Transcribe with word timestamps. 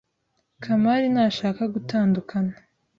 Kamari 0.63 1.05
ntashaka 1.13 1.63
gutandukana. 1.73 2.53